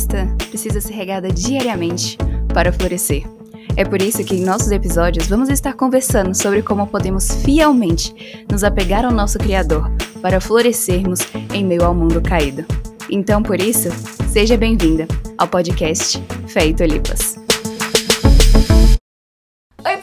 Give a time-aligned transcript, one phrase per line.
[0.00, 2.16] cristã precisa ser regada diariamente
[2.54, 3.24] para florescer.
[3.76, 8.64] É por isso que em nossos episódios vamos estar conversando sobre como podemos fielmente nos
[8.64, 9.90] apegar ao nosso Criador
[10.22, 11.20] para florescermos
[11.52, 12.64] em meio ao mundo caído.
[13.10, 13.88] Então, por isso,
[14.32, 15.06] seja bem-vinda
[15.36, 17.39] ao podcast Feito Lipas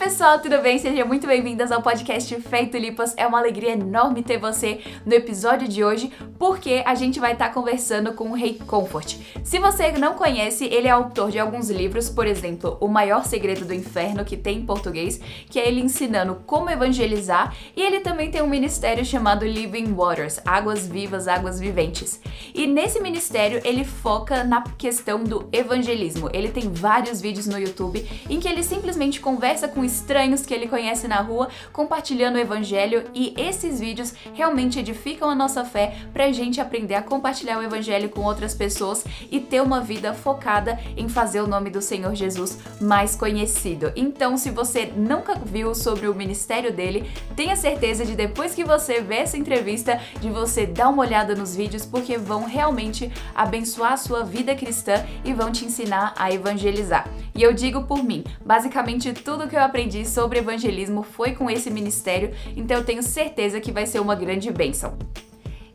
[0.07, 0.79] pessoal, tudo bem?
[0.79, 3.13] Sejam muito bem-vindas ao podcast Feito Lipas.
[3.17, 7.49] É uma alegria enorme ter você no episódio de hoje, porque a gente vai estar
[7.49, 9.17] conversando com o Rei Comfort.
[9.43, 13.65] Se você não conhece, ele é autor de alguns livros, por exemplo, O Maior Segredo
[13.65, 18.31] do Inferno, que tem em português, que é ele ensinando como evangelizar, e ele também
[18.31, 22.21] tem um ministério chamado Living Waters, Águas Vivas, Águas Viventes.
[22.55, 26.29] E nesse ministério ele foca na questão do evangelismo.
[26.31, 30.67] Ele tem vários vídeos no YouTube em que ele simplesmente conversa com estranhos que ele
[30.67, 36.31] conhece na rua, compartilhando o evangelho e esses vídeos realmente edificam a nossa fé pra
[36.31, 41.09] gente aprender a compartilhar o evangelho com outras pessoas e ter uma vida focada em
[41.09, 43.91] fazer o nome do Senhor Jesus mais conhecido.
[43.95, 49.01] Então, se você nunca viu sobre o ministério dele, tenha certeza de depois que você
[49.01, 53.97] ver essa entrevista, de você dar uma olhada nos vídeos, porque vão realmente abençoar a
[53.97, 57.07] sua vida cristã e vão te ensinar a evangelizar.
[57.37, 61.69] E eu digo por mim, basicamente tudo que eu aprendi sobre evangelismo foi com esse
[61.69, 64.97] ministério, então eu tenho certeza que vai ser uma grande bênção.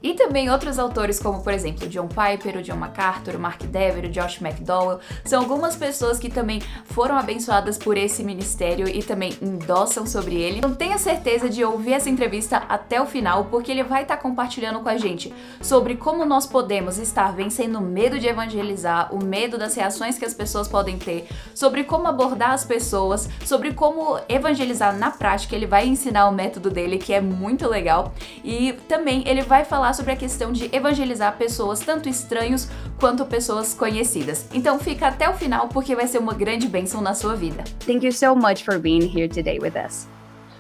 [0.03, 4.07] E também outros autores, como por exemplo John Piper, o John MacArthur, o Mark Dever,
[4.07, 9.37] o Josh McDowell, são algumas pessoas que também foram abençoadas por esse ministério e também
[9.41, 10.59] endossam sobre ele.
[10.59, 14.81] Então tenha certeza de ouvir essa entrevista até o final, porque ele vai estar compartilhando
[14.81, 19.57] com a gente sobre como nós podemos estar vencendo o medo de evangelizar, o medo
[19.57, 24.97] das reações que as pessoas podem ter, sobre como abordar as pessoas, sobre como evangelizar
[24.97, 25.55] na prática.
[25.55, 29.92] Ele vai ensinar o método dele, que é muito legal, e também ele vai falar
[29.93, 34.47] falar sobre a questão de evangelizar pessoas, tanto estranhos quanto pessoas conhecidas.
[34.53, 37.63] Então fica até o final porque vai ser uma grande bênção na sua vida.
[37.87, 40.09] Thank you so much for being here today with us.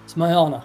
[0.04, 0.62] It's my honor.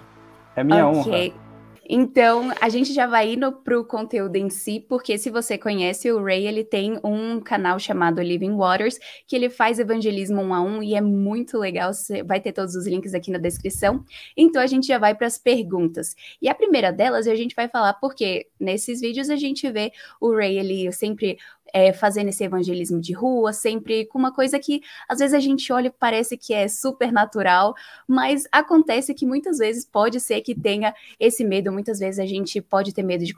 [0.54, 1.28] É minha okay.
[1.30, 1.47] honra.
[1.88, 6.22] Então, a gente já vai indo pro conteúdo em si, porque se você conhece o
[6.22, 10.82] Ray, ele tem um canal chamado Living Waters, que ele faz evangelismo um a um
[10.82, 11.94] e é muito legal.
[11.94, 14.04] Você vai ter todos os links aqui na descrição.
[14.36, 16.14] Então, a gente já vai para as perguntas.
[16.42, 20.34] E a primeira delas, a gente vai falar porque nesses vídeos a gente vê o
[20.34, 21.38] Ray, ele sempre
[21.72, 25.72] é, fazendo esse evangelismo de rua, sempre com uma coisa que às vezes a gente
[25.72, 27.74] olha e parece que é super natural,
[28.06, 32.60] mas acontece que muitas vezes pode ser que tenha esse medo, muitas vezes a gente
[32.60, 33.34] pode ter medo de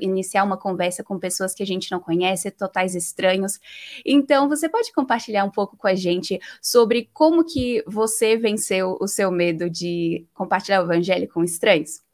[0.00, 3.58] iniciar uma conversa com pessoas que a gente não conhece, totais estranhos.
[4.04, 9.06] Então, você pode compartilhar um pouco com a gente sobre como que você venceu o
[9.06, 12.05] seu medo de compartilhar o evangelho com estranhos?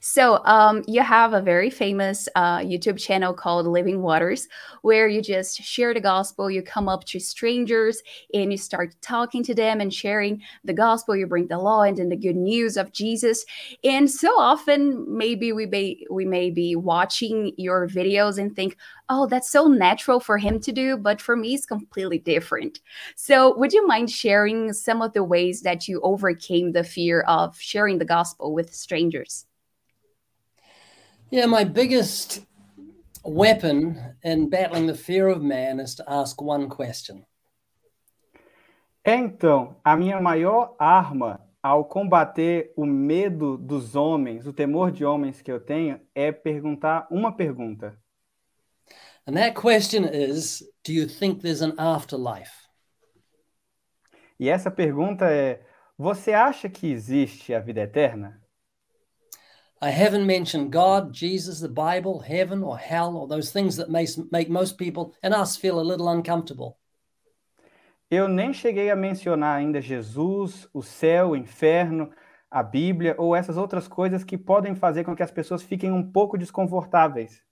[0.00, 4.48] So, um, you have a very famous uh, YouTube channel called Living Waters,
[4.82, 6.50] where you just share the gospel.
[6.50, 8.02] You come up to strangers
[8.34, 11.16] and you start talking to them and sharing the gospel.
[11.16, 13.44] You bring the law and then the good news of Jesus.
[13.84, 18.76] And so often, maybe we may we may be watching your videos and think,
[19.08, 22.80] "Oh, that's so natural for him to do," but for me, it's completely different.
[23.16, 27.58] So, would you mind sharing some of the ways that you overcame the fear of
[27.60, 29.47] sharing the gospel with strangers?
[31.30, 32.46] Yeah, my biggest
[33.22, 37.26] weapon in battling the fear of man is to ask one question.
[39.04, 45.42] Então, a minha maior arma ao combater o medo dos homens, o temor de homens
[45.42, 47.94] que eu tenho, é perguntar uma pergunta.
[49.26, 52.68] And that question is, do you think there's an afterlife?
[54.40, 55.60] E essa pergunta é:
[55.98, 58.40] você acha que existe a vida eterna?
[59.80, 64.06] I haven't mentioned God, Jesus, the Bible, heaven or hell, or those things that may,
[64.32, 66.76] make most people and us feel a little uncomfortable.
[68.10, 72.10] Eu nem cheguei a mencionar ainda Jesus, o céu, o inferno,
[72.50, 76.10] a Bíblia ou essas outras coisas que podem fazer com que as pessoas fiquem um
[76.10, 77.42] pouco desconfortáveis.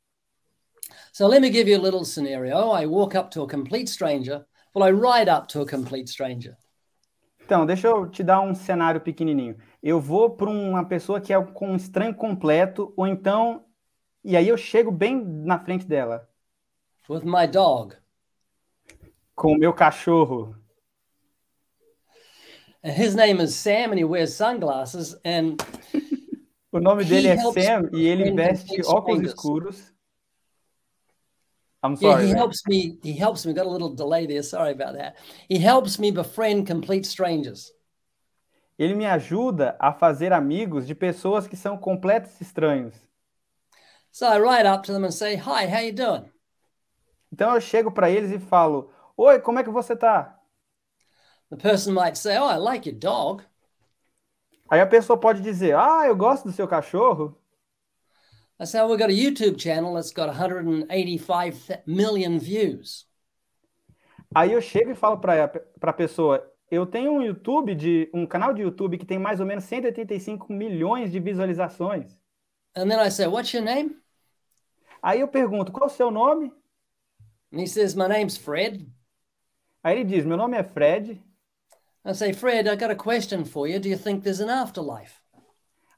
[1.12, 2.56] So let me give you a little scenario.
[2.72, 4.44] I walk up to a complete stranger.
[4.74, 6.56] Well, I ride up to a complete stranger.
[7.44, 11.40] Então, deixa eu te dar um cenário pequenininho eu vou para uma pessoa que é
[11.40, 13.64] com um estranho completo, ou então.
[14.24, 16.28] E aí eu chego bem na frente dela.
[17.08, 17.94] With my dog.
[19.36, 20.56] Com o meu cachorro.
[22.82, 25.56] And his name is Sam and he wears sunglasses and
[26.72, 29.92] o nome dele é Sam e ele veste óculos escuros.
[31.84, 32.24] I'm sorry.
[32.24, 32.98] Yeah, he helps me.
[33.04, 33.52] He helps me.
[33.52, 34.42] Got a little delay there.
[34.42, 35.14] Sorry about that.
[35.48, 37.75] He helps me befriend complete strangers
[38.78, 42.94] ele me ajuda a fazer amigos de pessoas que são completos estranhos.
[44.10, 46.32] So I ride up to them and say, "Hi, how you doing?"
[47.32, 50.38] Então eu chego para eles e falo: Oi, como é que você tá?
[51.50, 53.42] The person might say, Oh, I like your dog.
[54.70, 57.36] Aí a pessoa pode dizer: Ah, eu gosto do seu cachorro.
[58.58, 63.04] I say, oh, We've got a YouTube channel that's got 185 th- million views.
[64.34, 65.50] Aí eu chego e falo para
[65.82, 69.46] a pessoa: Eu tenho um YouTube de um canal de YouTube que tem mais ou
[69.46, 72.18] menos 185 milhões de visualizações.
[72.76, 73.96] And then I say, What's your name?
[75.00, 76.52] Aí eu pergunto: Qual o seu nome?
[77.52, 78.90] And he says, My name's Fred.
[79.82, 81.22] Aí ele diz: Meu nome é Fred.
[82.04, 83.80] I say, Fred, I got a question for you.
[83.80, 85.22] Do you think there's an afterlife?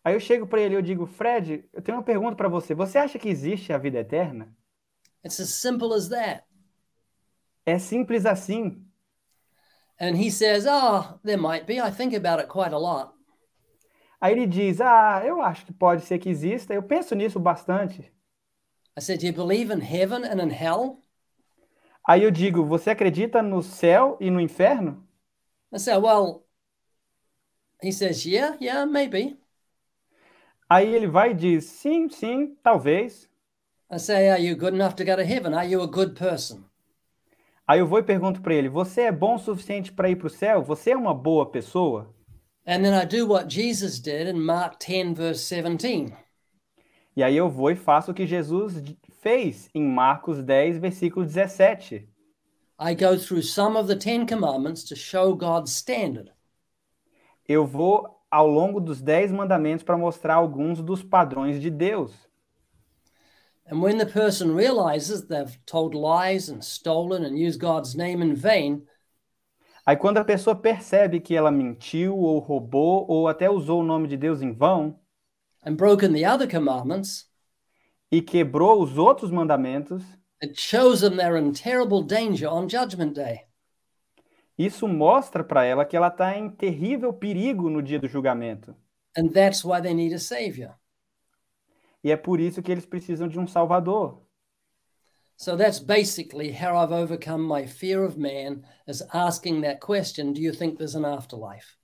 [0.04, 2.74] Aí eu chego para ele e eu digo: Fred, eu tenho uma pergunta para você.
[2.74, 4.54] Você acha que existe a vida eterna?
[5.24, 6.44] It's as simple as that.
[7.66, 8.87] É simples assim.
[10.00, 11.80] And he says, Oh, there might be.
[11.80, 13.14] I think about it quite a lot.
[14.20, 16.74] Aí ele diz: Ah, eu acho que pode ser que exista.
[16.74, 18.12] Eu penso nisso bastante.
[18.96, 21.02] I said, Do you believe in heaven and in hell?
[22.06, 25.06] Aí eu digo: Você acredita no céu e no inferno?
[25.72, 26.44] I say, Well,
[27.82, 29.38] he says, Yeah, yeah, maybe.
[30.68, 33.28] Aí ele vai e diz: Sim, sim, talvez.
[33.90, 35.54] I say, Are you good enough to go to heaven?
[35.54, 36.64] Are you a good person?
[37.68, 40.26] Aí eu vou e pergunto para ele: Você é bom o suficiente para ir para
[40.26, 40.62] o céu?
[40.62, 42.14] Você é uma boa pessoa?
[42.66, 46.14] And then I do what Jesus did in Mark 10, verse 17.
[47.14, 48.82] E aí eu vou e faço o que Jesus
[49.20, 52.08] fez em Marcos 10, versículo 17.
[52.80, 56.32] I go through some of the Ten Commandments to show God's standard.
[57.46, 62.27] Eu vou ao longo dos dez mandamentos para mostrar alguns dos padrões de Deus.
[63.70, 68.34] And when the person realizes they've told lies and stolen and used God's name in
[68.34, 68.86] vain,
[69.84, 74.06] Aí quando a pessoa percebe que ela mentiu ou roubou ou até usou o nome
[74.06, 74.98] de Deus em vão
[75.64, 77.26] and broken the other commandments,
[78.10, 80.02] e quebrou os outros mandamentos,
[80.42, 83.46] it shows them they're in terrible danger on Judgment Day.
[84.58, 88.74] isso mostra para ela que ela está em terrível perigo no dia do julgamento.
[89.16, 90.74] And that's why they need a Savior.
[92.08, 94.22] E é por isso que eles precisam de um Salvador.
[95.36, 100.40] So that's basically how I've overcome my fear of man, is asking that question Do
[100.40, 101.76] you think there's an afterlife?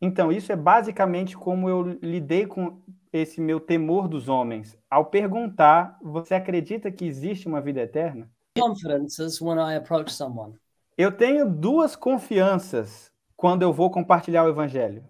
[0.00, 2.80] Então, isso é basicamente como eu lidei com
[3.12, 4.78] esse meu temor dos homens.
[4.88, 8.30] Ao perguntar, você acredita que existe uma vida eterna?
[8.56, 10.54] Confidences when I approach someone.
[10.96, 15.02] Eu tenho duas confianças quando eu vou compartilhar o evangelho.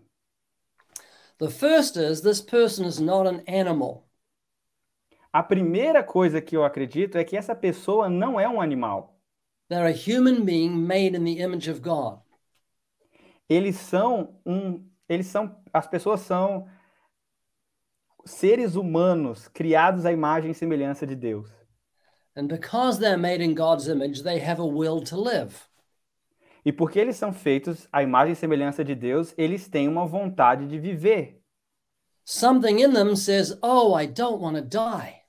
[1.43, 4.07] The first is this person is not an animal.
[5.33, 9.19] A primeira coisa que eu acredito é que essa pessoa não é um animal.
[9.69, 12.21] They're a human being made in the image of God.
[13.49, 16.69] Eles são um, eles são, as pessoas são
[18.25, 21.51] seres humanos criados à imagem e semelhança de Deus.
[22.37, 25.69] And because they're made in God's image, they have a will to live.
[26.65, 30.67] E porque eles são feitos à imagem e semelhança de Deus, eles têm uma vontade
[30.67, 31.43] de viver.
[32.25, 35.23] Something in them says, Oh, I don't want to die.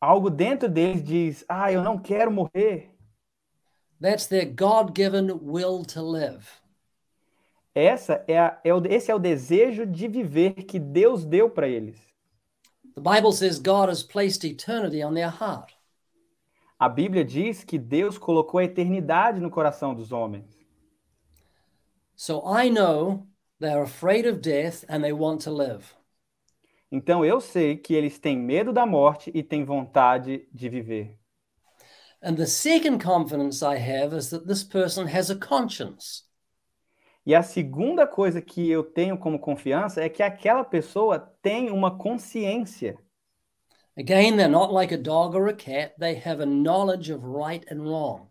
[0.00, 2.90] Algo dentro deles diz: "Ah, eu não quero morrer".
[4.00, 6.46] That's their God given will to live.
[7.74, 11.68] Essa é, a, é o, esse é o desejo de viver que Deus deu para
[11.68, 11.96] eles.
[12.94, 15.77] The Bible says God has placed eternity on their heart.
[16.78, 20.56] A Bíblia diz que Deus colocou a eternidade no coração dos homens.
[22.14, 23.26] So I know
[23.58, 25.84] they're afraid of death and they want to live.
[26.90, 31.18] Então eu sei que eles têm medo da morte e têm vontade de viver.
[32.22, 36.24] And the second confidence I have is that this person has a conscience.
[37.26, 41.98] E a segunda coisa que eu tenho como confiança é que aquela pessoa tem uma
[41.98, 42.98] consciência.
[43.98, 47.64] Again, they're not like a dog or a cat, they have a knowledge of right
[47.68, 48.28] and wrong.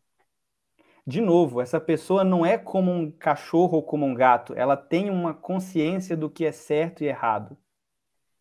[1.06, 5.10] De novo, essa pessoa não é como um cachorro ou como um gato, ela tem
[5.10, 7.58] uma consciência do que é certo e errado.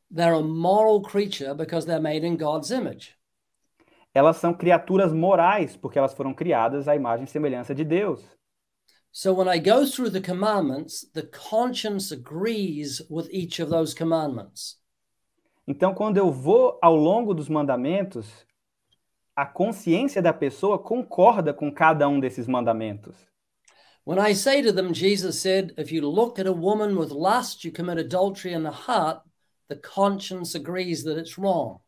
[0.09, 3.16] They're a moral creature because they're made in God's image.
[4.14, 8.25] Elas são criaturas morais porque elas foram criadas à imagem e semelhança de Deus.
[9.11, 14.78] So when I go through the commandments, the conscience agrees with each of those commandments.
[15.66, 18.46] Então, quando eu vou ao longo dos mandamentos,
[19.35, 23.16] a consciência da pessoa concorda com cada um desses mandamentos.
[24.06, 27.66] When I say to them, Jesus said, if you look at a woman with lust,
[27.66, 29.23] you commit adultery in the heart,
[29.68, 31.80] the conscience agrees that it's wrong.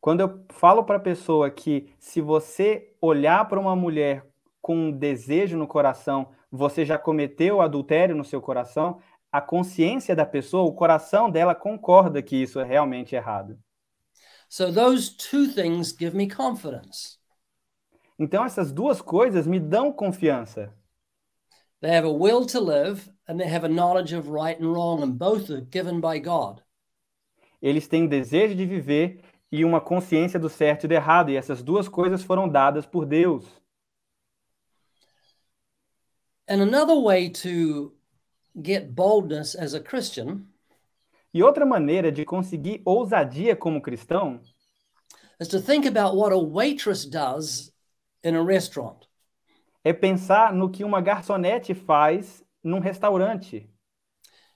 [0.00, 4.24] Quando eu falo para a pessoa que se você olhar para uma mulher
[4.62, 10.24] com um desejo no coração, você já cometeu adultério no seu coração, a consciência da
[10.24, 13.58] pessoa, o coração dela concorda que isso é realmente errado.
[14.48, 17.18] So those two things give me confidence.
[18.18, 20.72] Então essas duas coisas me dão confiança.
[21.80, 25.02] They have a will to live and they have a knowledge of right and wrong,
[25.02, 26.62] and both are given by God.
[27.60, 31.62] Eles têm desejo de viver e uma consciência do certo e do errado, e essas
[31.62, 33.44] duas coisas foram dadas por Deus.
[36.48, 37.92] And another way to
[38.56, 40.46] get boldness as a Christian
[41.32, 44.40] E outra maneira de conseguir ousadia como cristão
[45.40, 47.72] is to think about what a waitress does
[48.24, 49.06] in a restaurant.
[49.86, 53.70] é pensar no que uma garçonete faz num restaurante.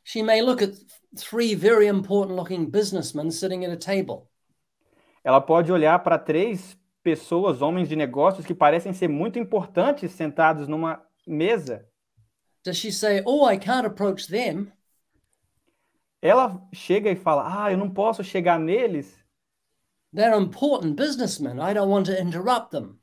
[0.02, 0.73] She may look at
[1.16, 4.28] three very important looking businessmen sitting at a table.
[5.23, 10.66] Ela pode olhar para três pessoas, homens de negócios, que parecem ser muito importantes sentados
[10.66, 11.87] numa mesa.
[12.64, 14.73] Does she say, Oh, I can't approach them?
[16.23, 19.19] Ela chega e fala: Ah, eu não posso chegar neles.
[20.12, 21.61] They're important businessmen.
[21.61, 22.99] I don't want to interrupt them.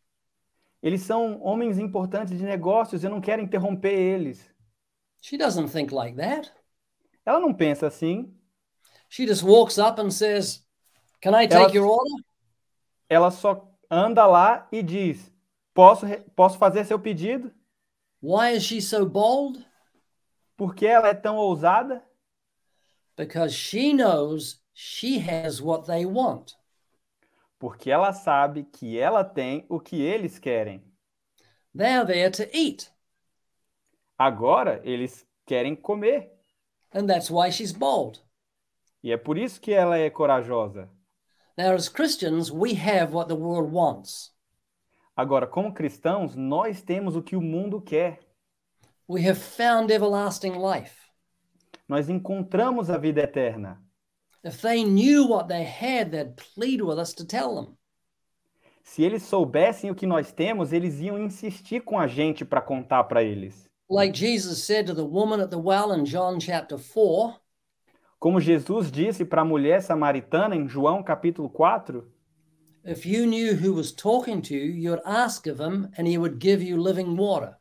[0.84, 4.40] Eles são homens importantes de negócios, eu não quero interromper eles.
[5.22, 6.52] She doesn't think like that.
[7.26, 8.32] Ela não pensa assim.
[9.10, 10.64] She just walks up and says,
[11.22, 12.24] Can I Ela- take your order?
[13.10, 15.32] Ela só anda lá e diz:
[15.74, 17.52] Posso, posso fazer seu pedido?
[18.22, 19.64] Why is she so bold?
[20.58, 22.04] Por que ela é tão ousada?
[23.16, 26.56] Because she knows she has what they want.
[27.60, 30.84] Porque ela sabe que ela tem o que eles querem.
[31.74, 32.92] They're there to eat.
[34.18, 36.32] Agora eles querem comer.
[36.94, 38.20] And that's why she's bold.
[39.04, 40.90] E é por isso que ela é corajosa.
[41.58, 44.32] Now, as Christians, we have what the world wants.
[45.18, 48.20] Agora, como cristãos, nós temos o que o mundo quer.
[49.10, 50.96] We have found everlasting life.
[51.88, 53.82] Nós encontramos a vida eterna.
[54.44, 57.76] If they knew what they had, they'd plead with us to tell them.
[58.84, 63.06] Se eles soubessem o que nós temos, eles iam insistir com a gente para contar
[63.06, 63.68] para eles.
[63.90, 67.34] Like Jesus said to the woman at the well in John chapter 4,
[68.20, 72.08] Como Jesus disse para a mulher samaritana em João capítulo 4,
[72.88, 76.40] if you knew who was talking to you, you'd ask of him and he would
[76.40, 77.58] give you living water.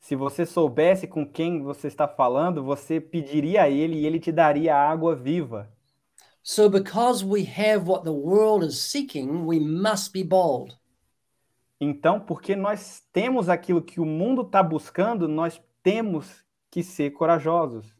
[0.00, 4.32] se você soubesse com quem você está falando, você pediria a ele e ele te
[4.32, 5.70] daria água viva.
[6.42, 10.74] So, because we have what the world is seeking, we must be bold.
[11.78, 17.94] Então, porque nós temos aquilo que o mundo está buscando, nós temos que ser corajosos.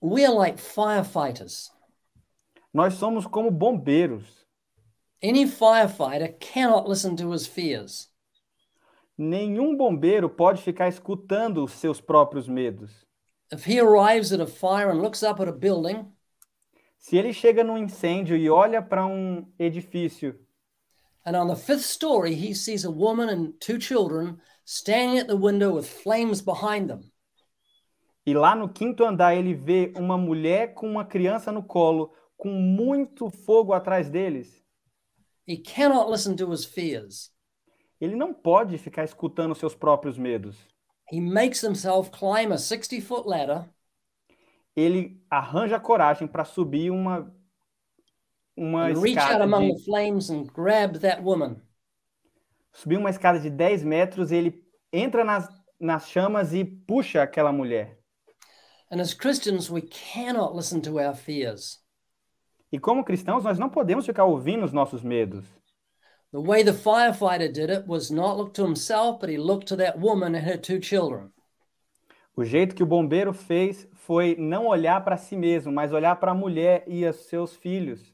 [0.00, 1.70] We are like firefighters.
[2.72, 4.43] Nós somos como bombeiros.
[5.24, 8.10] Any firefighter cannot listen to his fears.
[9.16, 13.06] Nenhum bombeiro pode ficar escutando os seus próprios medos.
[13.50, 16.12] If he arrives at a fire and looks up at a building,
[16.98, 20.38] Se ele chega num incêndio e olha para um edifício
[21.24, 25.36] and on the fifth story he sees a woman and two children standing at the
[25.36, 27.00] window with flames behind them,
[28.26, 32.50] e lá no quinto andar ele vê uma mulher com uma criança no colo, com
[32.50, 34.63] muito fogo atrás deles,
[35.46, 37.30] he cannot listen to his fears.
[38.00, 40.56] ele não pode ficar escutando seus próprios medos.
[41.10, 43.68] He makes himself climb a 60 foot ladder
[44.74, 47.32] Ele arranja coragem para subir uma
[48.56, 51.60] uma and reach out among de, the flames and grab that woman.
[52.72, 55.48] subir uma escada de 10 metros, ele entra nas,
[55.78, 57.98] nas chamas e puxa aquela mulher.
[58.90, 61.83] And as Christians, we cannot listen to our fears.
[62.74, 65.44] E como cristãos, nós não podemos ficar ouvindo os nossos medos.
[66.32, 69.76] The way the firefighter did it was not look to himself, but he looked to
[69.76, 71.30] that woman and her two children.
[72.36, 76.32] O jeito que o bombeiro fez foi não olhar para si mesmo, mas olhar para
[76.32, 78.12] a mulher e os seus filhos.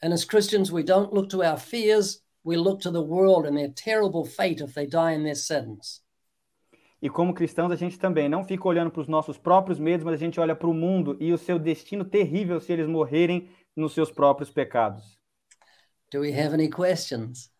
[0.00, 3.56] And as Christians, we don't look to our fears, we look to the world and
[3.56, 6.00] their terrible fate if they die in their sins.
[7.02, 10.14] E como cristãos, a gente também não fica olhando para os nossos próprios medos, mas
[10.14, 13.92] a gente olha para o mundo e o seu destino terrível se eles morrerem nos
[13.92, 15.18] seus próprios pecados.
[16.10, 17.50] Do we have any questions?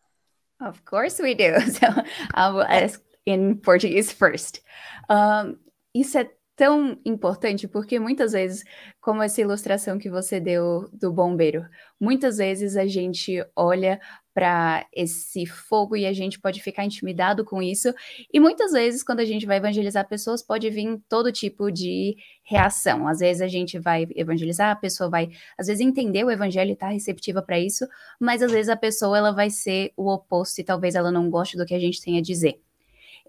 [0.59, 1.59] Of course we do.
[1.71, 1.87] So
[2.33, 4.61] I will ask in Portuguese first.
[5.09, 5.57] Um,
[5.93, 8.63] isso é tão importante porque muitas vezes,
[8.99, 11.65] como essa ilustração que você deu do bombeiro,
[11.99, 14.01] muitas vezes a gente olha
[14.37, 17.91] para esse fogo e a gente pode ficar intimidado com isso.
[18.31, 23.07] E muitas vezes, quando a gente vai evangelizar pessoas, pode vir todo tipo de reação.
[23.07, 26.73] Às vezes a gente vai evangelizar, a pessoa vai, às vezes, entender o evangelho e
[26.73, 27.87] estar receptiva para isso,
[28.19, 31.57] mas às vezes a pessoa ela vai ser o oposto e talvez ela não goste
[31.57, 32.61] do que a gente tem a dizer.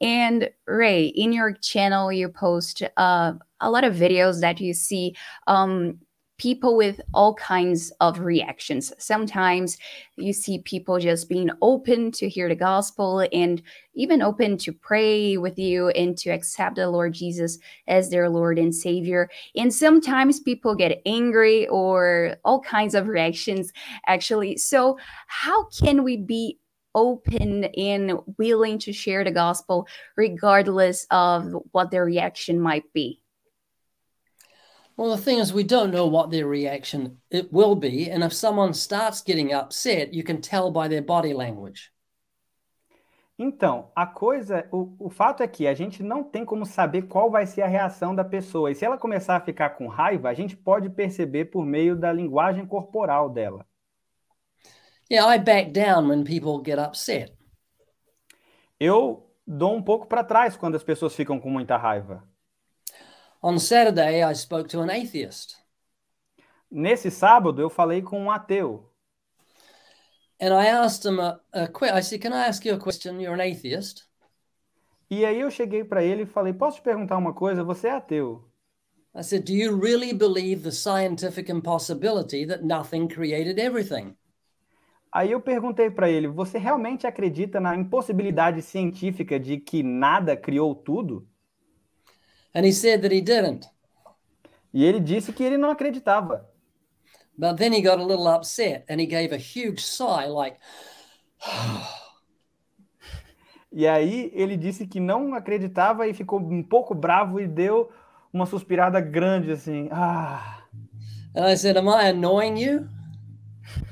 [0.02, 5.14] And Ray, in your channel, you post uh, a lot of videos that you see
[5.46, 5.98] um,
[6.38, 8.92] people with all kinds of reactions.
[8.98, 9.76] Sometimes
[10.16, 13.60] you see people just being open to hear the gospel and
[13.94, 18.58] even open to pray with you and to accept the Lord Jesus as their Lord
[18.58, 19.28] and Savior.
[19.56, 23.72] And sometimes people get angry or all kinds of reactions,
[24.06, 24.56] actually.
[24.56, 26.58] So, how can we be
[26.94, 33.20] open and willing to share the gospel regardless of what their reaction might be?
[34.98, 38.32] Well, the thing is, we don't know what their reaction it will be, and if
[38.32, 41.92] someone starts getting upset, you can tell by their body language.
[43.38, 47.30] Então, a coisa, o, o fato é que a gente não tem como saber qual
[47.30, 48.72] vai ser a reação da pessoa.
[48.72, 52.12] E se ela começar a ficar com raiva, a gente pode perceber por meio da
[52.12, 53.64] linguagem corporal dela.
[55.08, 57.32] Yeah, I back down when people get upset.
[58.80, 62.24] Eu dou um pouco para trás quando as pessoas ficam com muita raiva.
[63.40, 65.56] On Saturday, I spoke to an atheist.
[66.70, 68.92] Nesse sábado, eu falei com um ateu.
[70.40, 73.20] And I asked him a, a I said, "Can I ask you a question?
[73.20, 74.08] You're an atheist."
[75.10, 77.64] E aí eu cheguei para ele e falei: Posso te perguntar uma coisa?
[77.64, 78.44] Você é ateu.
[79.14, 84.16] I said, "Do you really believe the scientific impossibility that nothing created everything?"
[85.12, 90.74] Aí eu perguntei para ele: Você realmente acredita na impossibilidade científica de que nada criou
[90.74, 91.26] tudo?
[92.58, 93.68] And he said that he didn't.
[94.74, 96.44] E ele disse que ele não acreditava.
[97.38, 100.58] But then he got a little upset and he gave a huge sigh, like,
[103.70, 107.92] E aí ele disse que não acreditava e ficou um pouco bravo e deu
[108.32, 109.88] uma suspirada grande assim.
[109.92, 110.64] Ah.
[111.36, 112.88] and I said, "Am I annoying you?"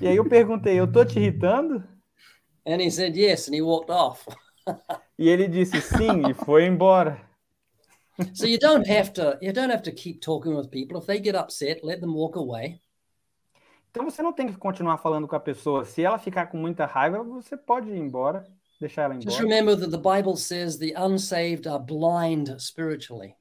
[0.00, 1.84] E aí eu perguntei: Eu tô te irritando?
[2.66, 4.26] And he said, "Yes," and he walked off.
[5.18, 7.18] E ele disse sim e foi embora.
[8.32, 10.98] So you don't have to you don't have to keep talking with people.
[10.98, 12.80] If they get upset, let them walk away.
[13.90, 15.84] Então você não tem que continuar falando com a pessoa.
[15.84, 18.44] Se ela ficar com muita raiva, você pode ir embora,
[18.80, 19.42] deixar ela Just embora.
[19.42, 23.34] remember that the Bible says the unsaved are blind spiritually.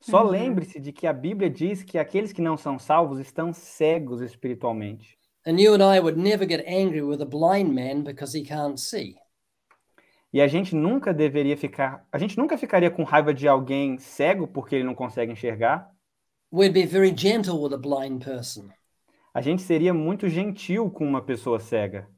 [0.00, 4.20] Só lembre-se de que a Bíblia diz que aqueles que não são salvos estão cegos
[4.20, 5.16] espiritualmente.
[5.46, 8.78] And you and I would never get angry with a blind man because he can't
[8.78, 9.16] see.
[10.32, 14.48] E a gente nunca deveria ficar, a gente nunca ficaria com raiva de alguém cego
[14.48, 15.90] porque ele não consegue enxergar.
[16.50, 18.68] We'd be very gentle with a blind person.
[19.34, 22.08] A gente seria muito gentil com uma pessoa cega.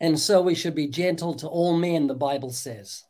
[0.00, 3.04] And so we should be gentle to all men, the Bible says.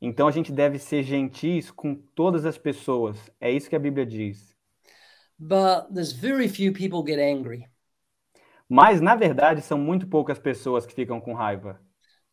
[0.00, 3.18] Então a gente deve ser gentis com todas as pessoas.
[3.40, 4.56] É isso que a Bíblia diz.
[5.38, 7.66] But there's very few people get angry.
[8.68, 11.80] Mas na verdade são muito poucas pessoas que ficam com raiva.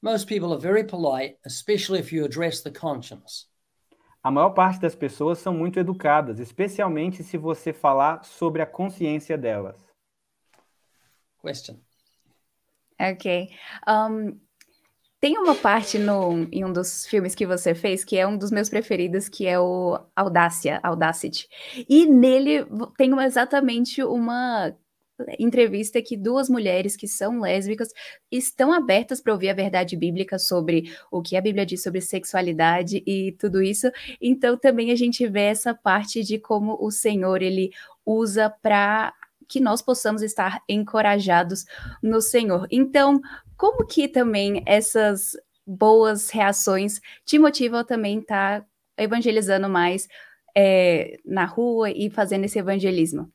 [0.01, 3.47] Most people are very polite, especially if you address the conscience.
[4.23, 9.37] A maior parte das pessoas são muito educadas, especialmente se você falar sobre a consciência
[9.37, 9.77] delas.
[11.41, 11.79] Question.
[12.99, 13.49] Ok.
[13.87, 14.39] Um,
[15.19, 18.51] tem uma parte no, em um dos filmes que você fez que é um dos
[18.51, 21.47] meus preferidos, que é o Audácia, Audacity.
[21.89, 22.65] E nele
[22.97, 24.75] tem uma- exatamente uma
[25.39, 27.89] entrevista que duas mulheres que são lésbicas
[28.31, 33.03] estão abertas para ouvir a verdade bíblica sobre o que a Bíblia diz sobre sexualidade
[33.05, 33.89] e tudo isso.
[34.21, 37.71] Então também a gente vê essa parte de como o Senhor ele
[38.05, 39.13] usa para
[39.47, 41.65] que nós possamos estar encorajados
[42.03, 42.67] no Senhor.
[42.69, 43.21] Então,
[43.55, 48.65] como que também essas boas reações te motivam também estar
[48.97, 50.07] evangelizando mais
[50.55, 53.31] eh, na rua e fazendo esse evangelismo?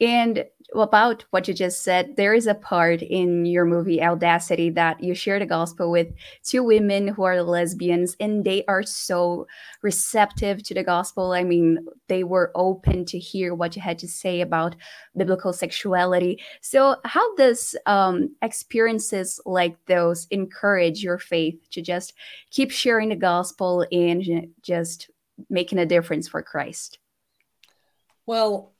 [0.00, 5.02] And about what you just said, there is a part in your movie Audacity that
[5.02, 6.08] you share the gospel with
[6.44, 9.46] two women who are lesbians, and they are so
[9.82, 11.32] receptive to the gospel.
[11.32, 14.76] I mean, they were open to hear what you had to say about
[15.16, 16.40] biblical sexuality.
[16.60, 22.14] So, how does um, experiences like those encourage your faith to just
[22.50, 25.10] keep sharing the gospel and just
[25.48, 26.98] making a difference for Christ?
[28.26, 28.72] Well,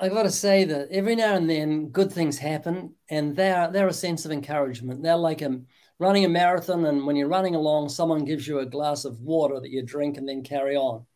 [0.00, 3.88] I got to say that every now and then good things happen, and they're they're
[3.88, 5.02] a sense of encouragement.
[5.02, 5.60] They're like a,
[5.98, 9.60] running a marathon, and when you're running along, someone gives you a glass of water
[9.60, 11.06] that you drink and then carry on.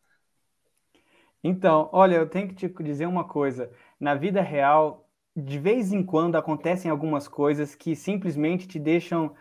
[1.43, 3.71] Então, olha, eu tenho que te dizer uma coisa.
[3.99, 9.35] Na vida real, de vez em quando acontecem algumas coisas que simplesmente te deixam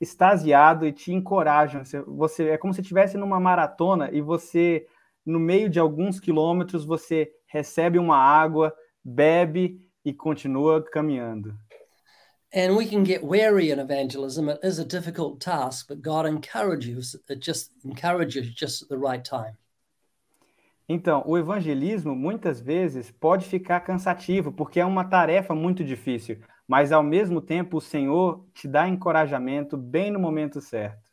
[0.00, 1.82] extasiado e te encorajam.
[2.08, 4.86] Você, é como se estivesse numa maratona e você,
[5.24, 8.74] no meio de alguns quilômetros, você recebe uma água,
[9.04, 11.54] bebe e continua caminhando.
[12.54, 14.48] And we can get weary in evangelism.
[14.48, 19.24] It is a difficult task, but God encourages it just encourages just at the right
[19.24, 19.56] time.
[20.88, 26.38] Então, o evangelismo muitas vezes pode ficar cansativo, porque é uma tarefa muito difícil,
[26.68, 31.03] mas ao mesmo tempo o Senhor te dá encorajamento bem no momento certo.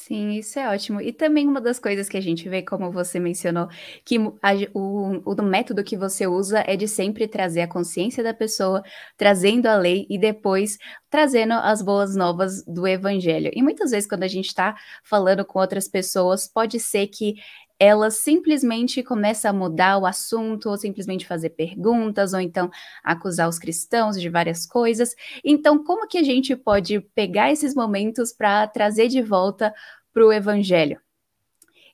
[0.00, 1.00] Sim, isso é ótimo.
[1.00, 3.66] E também uma das coisas que a gente vê, como você mencionou,
[4.04, 8.32] que a o o método que você usa é de sempre trazer a consciência da
[8.32, 8.82] pessoa,
[9.16, 10.78] trazendo a lei e depois
[11.10, 13.50] trazendo as boas novas do evangelho.
[13.52, 17.34] E muitas vezes quando a gente está falando com outras pessoas, pode ser que
[17.78, 22.70] ela simplesmente começa a mudar o assunto, ou simplesmente fazer perguntas, ou então
[23.04, 25.14] acusar os cristãos de várias coisas.
[25.44, 29.72] Então, como que a gente pode pegar esses momentos para trazer de volta
[30.12, 31.00] para o evangelho?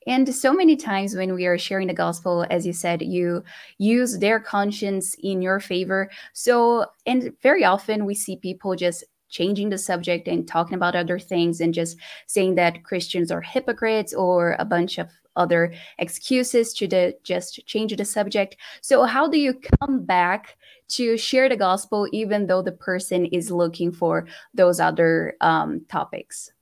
[0.07, 3.43] And so many times when we are sharing the gospel, as you said, you
[3.79, 6.11] use their conscience in your favor.
[6.35, 11.19] So, and very often we see people just changing the subject and talking about other
[11.19, 16.87] things and just saying that Christians are hypocrites or a bunch of other excuses to
[16.87, 18.57] the, just change the subject.
[18.81, 20.57] So, how do you come back
[20.89, 26.53] to share the gospel even though the person is looking for those other um, topics?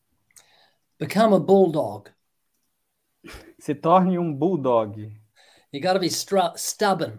[0.98, 2.10] Become a bulldog.
[3.60, 4.98] Se torne um bulldog.
[5.70, 7.18] You got to be stubborn.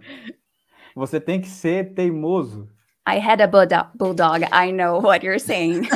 [0.96, 2.70] Você tem que ser teimoso.
[3.06, 4.44] I had a bulldog.
[4.52, 5.84] I know what you're saying.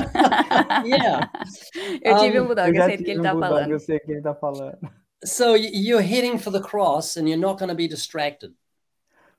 [0.83, 1.27] yeah.
[2.03, 3.71] Eu tive um, um bulldog, eu, eu sei do que ele tá bulldog, falando.
[3.71, 4.77] Eu sei que ele tá falando.
[5.23, 8.53] So you're heading for the cross and you're not going to be distracted.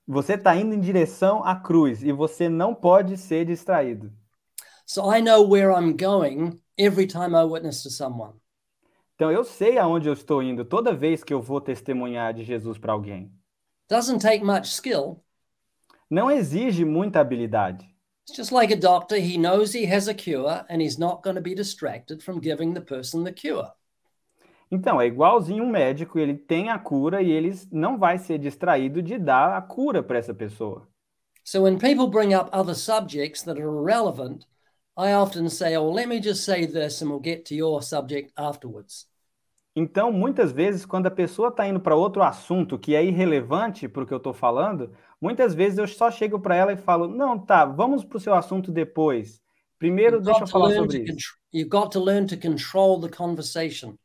[0.06, 4.10] Você está indo em direção à cruz e você não pode ser distraído.
[4.86, 8.32] So I know where I'm going every time I witness to someone.
[9.14, 12.78] Então eu sei aonde eu estou indo toda vez que eu vou testemunhar de Jesus
[12.78, 13.30] para alguém.
[13.88, 15.22] Doesn't take much skill.
[16.10, 17.84] Não exige muita habilidade.
[18.26, 21.36] It's just like a doctor, he knows he has a cure and he's not going
[21.36, 23.70] to be distracted from giving the person the cure.
[24.70, 29.02] Então, é igualzinho um médico, ele tem a cura e ele não vai ser distraído
[29.02, 30.86] de dar a cura para essa pessoa.
[31.42, 34.46] So when people bring up other subjects that are irrelevant,
[34.98, 38.32] I often say, "Oh, let me just say this and we'll get to your subject
[38.36, 39.08] afterwards."
[39.74, 44.02] Então, muitas vezes, quando a pessoa está indo para outro assunto que é irrelevante para
[44.02, 47.38] o que eu estou falando, muitas vezes eu só chego para ela e falo: Não,
[47.38, 49.40] tá, vamos para o seu assunto depois.
[49.78, 51.38] Primeiro, you've deixa eu falar sobre isso.
[51.54, 53.96] You've got to learn to control the conversation.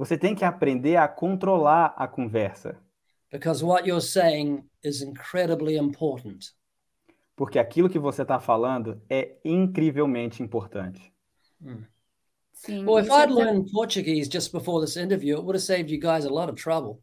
[0.00, 2.78] Você tem que aprender a controlar a conversa.
[3.30, 6.54] Because what you're saying is incredibly important.
[7.36, 11.12] Porque aquilo que você está falando é incrivelmente importante.
[11.60, 11.82] Hmm.
[12.54, 16.00] Sim, well, if I'd learned Portuguese just before this interview, it would have saved you
[16.00, 17.02] guys a lot of trouble.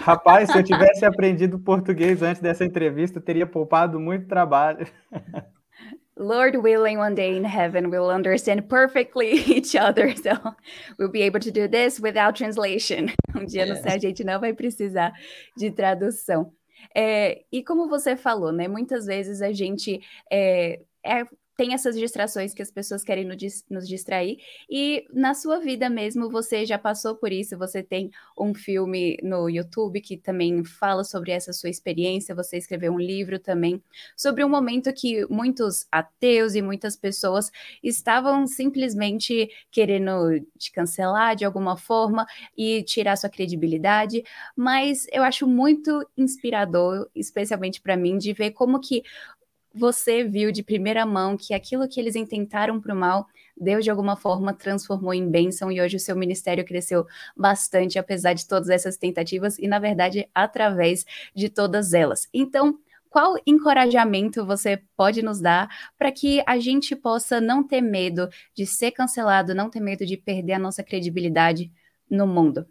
[0.00, 4.88] Rapaz, se eu tivesse aprendido português antes dessa entrevista, teria poupado muito trabalho.
[6.18, 10.14] Lord willing, one day in heaven, we'll understand perfectly each other.
[10.16, 10.32] So
[10.98, 13.12] we'll be able to do this without translation.
[13.34, 13.68] Um dia yes.
[13.68, 15.12] no céu a gente não vai precisar
[15.56, 16.52] de tradução.
[16.94, 18.66] É, e como você falou, né?
[18.66, 20.00] Muitas vezes a gente
[20.32, 21.24] é, é
[21.56, 23.24] tem essas distrações que as pessoas querem
[23.70, 24.38] nos distrair.
[24.68, 27.56] E na sua vida mesmo, você já passou por isso?
[27.56, 32.34] Você tem um filme no YouTube que também fala sobre essa sua experiência.
[32.34, 33.82] Você escreveu um livro também
[34.14, 37.50] sobre um momento que muitos ateus e muitas pessoas
[37.82, 44.22] estavam simplesmente querendo te cancelar de alguma forma e tirar sua credibilidade.
[44.54, 49.02] Mas eu acho muito inspirador, especialmente para mim, de ver como que
[49.76, 53.90] você viu de primeira mão que aquilo que eles intentaram para o mal, Deus de
[53.90, 58.70] alguma forma transformou em bênção e hoje o seu ministério cresceu bastante, apesar de todas
[58.70, 62.28] essas tentativas e, na verdade, através de todas elas.
[62.32, 62.78] Então,
[63.10, 68.66] qual encorajamento você pode nos dar para que a gente possa não ter medo de
[68.66, 71.70] ser cancelado, não ter medo de perder a nossa credibilidade
[72.10, 72.66] no mundo?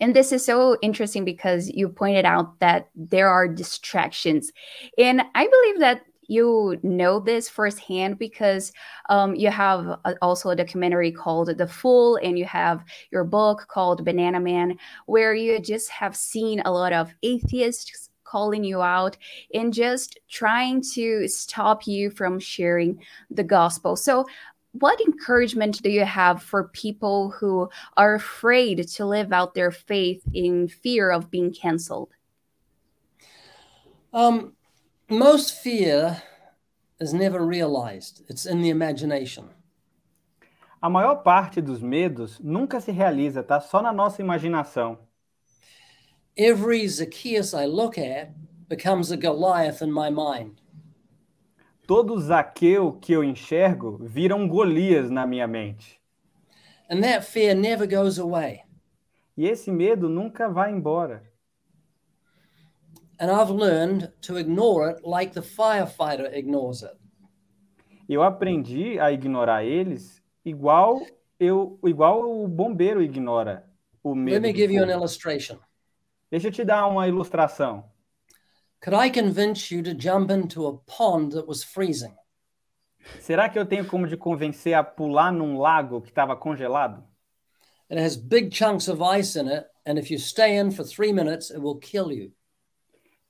[0.00, 4.52] And this is so interesting because you pointed out that there are distractions.
[4.96, 8.72] And I believe that you know this firsthand because
[9.08, 14.04] um, you have also a documentary called The Fool, and you have your book called
[14.04, 19.16] Banana Man, where you just have seen a lot of atheists calling you out
[19.54, 23.96] and just trying to stop you from sharing the gospel.
[23.96, 24.26] So,
[24.72, 30.22] what encouragement do you have for people who are afraid to live out their faith
[30.32, 32.10] in fear of being canceled?
[34.12, 34.54] Um,
[35.08, 36.22] most fear
[37.00, 38.22] is never realized.
[38.28, 39.48] It's in the imagination.
[40.82, 43.60] A maior parte dos medos nunca se realiza, tá?
[43.60, 44.98] Só na nossa imaginação.
[46.36, 48.30] Every Zacchaeus I look at
[48.68, 50.60] becomes a Goliath in my mind
[51.88, 55.98] todo Zaqueu que eu enxergo vira um Golias na minha mente.
[56.90, 58.60] And that fear never goes away.
[59.34, 61.22] E esse medo nunca vai embora.
[63.18, 66.94] And I've learned to ignore it like the firefighter ignores it.
[68.06, 71.00] Eu aprendi a ignorar eles igual
[71.40, 73.64] eu igual o bombeiro ignora
[74.04, 74.34] o medo.
[74.34, 75.58] Let me give you an illustration.
[76.30, 77.90] Deixa eu te dar uma ilustração.
[78.80, 82.16] Could I convince you to jump into a pond that was freezing?
[83.20, 87.02] Será que eu tenho como de convencer a pular num lago que estava congelado?
[87.90, 91.12] It has big chunks of ice in it, and if you stay in for three
[91.12, 92.32] minutes, it will kill you.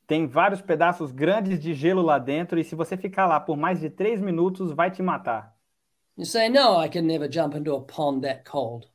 [0.07, 3.79] Tem vários pedaços grandes de gelo lá dentro e se você ficar lá por mais
[3.79, 5.55] de três minutos, vai te matar.
[6.17, 8.87] You say, No, I can never jump into a pond that cold.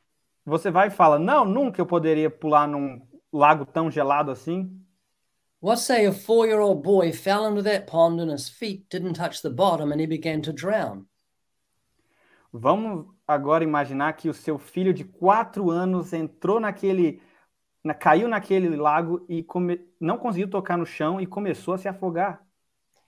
[0.44, 3.00] Você vai e fala: Não, nunca eu poderia pular num
[3.32, 4.83] lago tão gelado assim.
[5.64, 9.14] What say a four year old boy fell into that pond and his feet didn't
[9.14, 11.06] touch the bottom and he began to drown?
[12.52, 17.22] Vamos agora imaginar que o seu filho de quatro anos entrou naquele,
[17.82, 21.88] na- caiu naquele lago e come- não conseguiu tocar no chão e começou a se
[21.88, 22.46] afogar.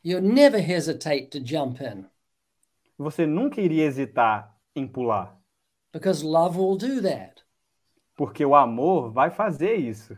[0.03, 2.07] You'd never hesitate to jump in
[2.97, 5.39] Você nunca iria hesitar em pular,
[5.93, 7.45] because love will do that.
[8.17, 10.17] porque o amor vai fazer isso.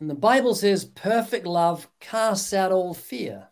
[0.00, 3.48] And the Bible says perfect love casts out all fear.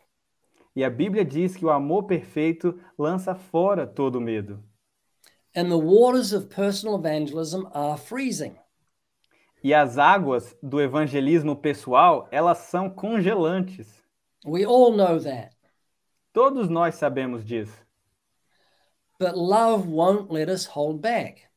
[0.76, 4.62] E a Bíblia diz que o amor perfeito lança fora todo medo.
[5.54, 8.56] And the waters of personal evangelism are freezing.
[9.64, 13.88] E as águas do evangelismo pessoal, elas são congelantes.
[14.44, 15.56] We all know that.
[16.32, 17.76] Todos nós sabemos disso.
[19.18, 21.48] But love won't let us hold back.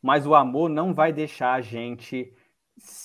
[0.00, 2.32] Mas o amor não vai deixar a gente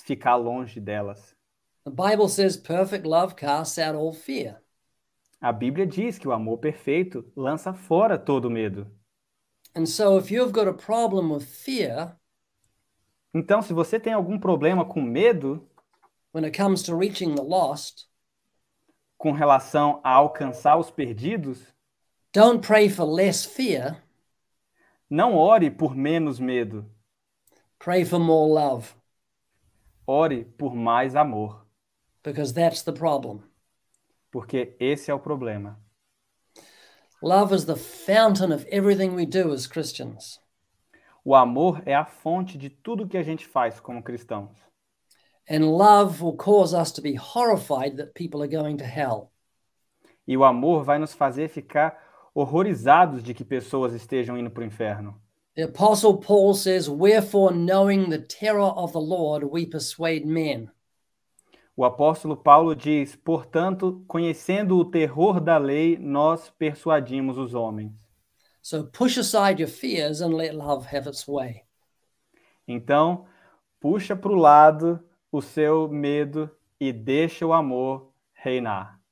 [0.06, 1.36] ficar longe delas.
[1.84, 4.62] The Bible says perfect love casts out all fear.
[5.42, 8.88] A Bíblia diz que o amor perfeito lança fora todo medo.
[9.76, 12.16] And so if you've got a problem with fear
[13.34, 15.68] Então, se você tem algum problema com medo
[16.34, 18.08] when it comes to reaching the lost,
[19.18, 21.74] com relação a alcançar os perdidos,
[22.32, 24.04] don't pray for less fear,
[25.10, 26.86] não ore por menos medo,
[27.80, 28.94] pray for more love
[30.06, 31.66] ore por mais amor,
[32.24, 33.44] because that's the problem.
[34.34, 35.80] porque esse é o problema.
[37.22, 40.42] Love is the fountain of everything we do as Christians.
[41.24, 44.58] O amor é a fonte de tudo que a gente faz como cristãos.
[45.50, 49.32] And love will cause us to be horrified that people are going to hell.
[50.28, 51.98] E o amor vai nos fazer ficar
[52.34, 55.22] horrorizados de que pessoas estejam indo para o inferno.
[55.56, 60.72] The Apostle Paul says, Wherefore, knowing the terror of the Lord, we persuade men.
[61.76, 67.92] O apóstolo Paulo diz: Portanto, conhecendo o terror da lei, nós persuadimos os homens.
[68.64, 71.64] So push aside your fears and let love have its way.
[72.68, 73.26] Então,
[73.80, 79.03] puxa para o lado o seu medo e deixa o amor reinar.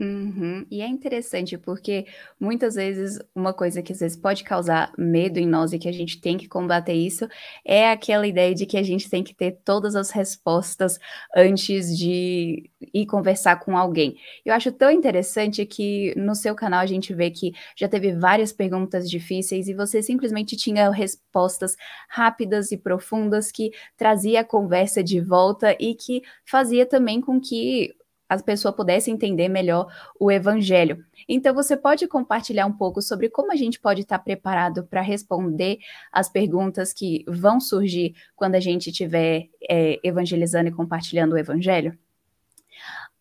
[0.00, 0.64] Uhum.
[0.70, 2.06] E é interessante porque
[2.40, 5.92] muitas vezes uma coisa que às vezes pode causar medo em nós e que a
[5.92, 7.28] gente tem que combater isso
[7.62, 10.98] é aquela ideia de que a gente tem que ter todas as respostas
[11.36, 14.16] antes de ir conversar com alguém.
[14.42, 18.54] Eu acho tão interessante que no seu canal a gente vê que já teve várias
[18.54, 21.76] perguntas difíceis e você simplesmente tinha respostas
[22.08, 27.94] rápidas e profundas que trazia a conversa de volta e que fazia também com que
[28.30, 31.04] a pessoa pudesse entender melhor o evangelho.
[31.28, 35.78] Então, você pode compartilhar um pouco sobre como a gente pode estar preparado para responder
[36.12, 41.98] as perguntas que vão surgir quando a gente estiver é, evangelizando e compartilhando o evangelho?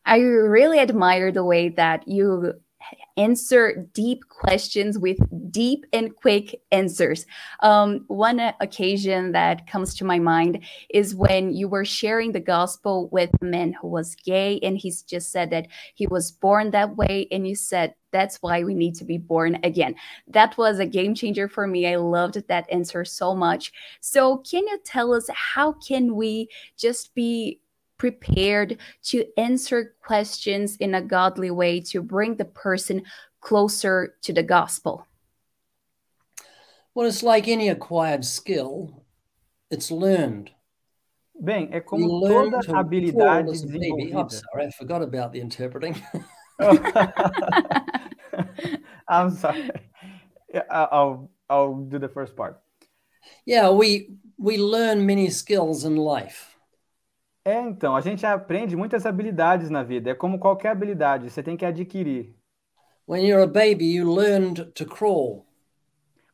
[0.06, 2.54] I really admire the way that you
[3.18, 5.18] answer deep questions with
[5.52, 7.26] deep and quick answers.
[7.62, 13.10] Um, one occasion that comes to my mind is when you were sharing the gospel
[13.12, 16.96] with a man who was gay, and he's just said that he was born that
[16.96, 19.96] way, and you said, that's why we need to be born again.
[20.28, 21.88] That was a game changer for me.
[21.88, 23.72] I loved that answer so much.
[24.02, 27.60] So, can you tell us how can we just be
[28.00, 33.04] prepared to answer questions in a godly way to bring the person
[33.42, 35.06] closer to the gospel?
[36.96, 39.04] Well, it's like any acquired skill,
[39.70, 40.50] it's learned.
[41.42, 43.68] Bem, é You como learn toda to habilidade as a.
[44.14, 45.96] I'm sorry, I forgot about the interpreting.
[49.08, 49.70] I'm sorry.
[50.70, 52.60] I'll I'll do the first part.
[53.46, 56.59] yeah, we we learn many skills in life.
[57.50, 60.12] É, então, a gente aprende muitas habilidades na vida.
[60.12, 62.36] É como qualquer habilidade, você tem que adquirir.
[63.08, 65.48] When you're a baby, you learned to crawl.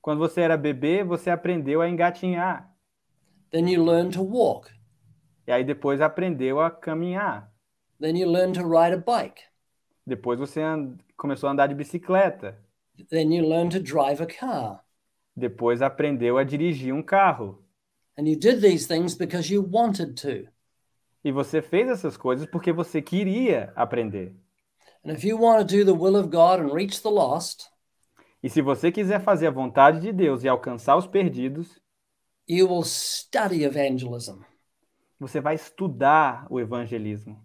[0.02, 2.70] Quando você era bebê, você aprendeu a engatinhar.
[3.50, 4.70] Then you learn to walk.
[5.48, 7.50] E aí depois aprendeu a caminhar.
[8.02, 9.42] Then you learn to ride a bike.
[10.06, 12.58] Depois você and- começou a andar de bicicleta.
[13.10, 14.84] Then you learn to drive a car.
[15.34, 17.64] Depois aprendeu a dirigir um carro.
[18.20, 20.54] And you did these things because you wanted to.
[21.26, 24.36] E você fez essas coisas porque você queria aprender.
[25.04, 27.66] And if you want to do the will of God and reach the lost,
[28.44, 31.82] E se você quiser fazer a vontade de Deus e alcançar os perdidos,
[32.48, 34.44] you will study evangelism.
[35.20, 37.44] você vai estudar o evangelismo.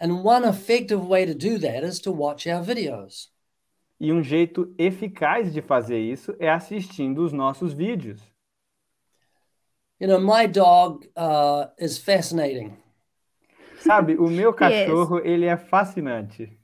[0.00, 3.30] And one effective way to do that is to watch our videos.
[4.00, 8.22] E um jeito eficaz de fazer isso é assistindo os nossos vídeos.
[10.00, 12.87] You know, my dog uh, is fascinating.
[13.80, 16.58] Sabe, o meu cachorro, ele é fascinante.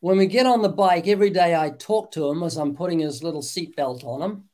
[0.00, 3.00] When we get on the bike, every day I talk to him as I'm putting
[3.00, 4.44] his little seatbelt on him.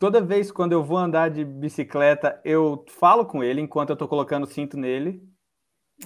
[0.00, 4.08] Toda vez quando eu vou andar de bicicleta, eu falo com ele enquanto eu tô
[4.08, 5.22] colocando o cinto nele.